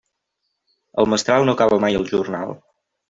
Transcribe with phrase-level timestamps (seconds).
[1.03, 2.57] El mestral no acaba mai el jornal.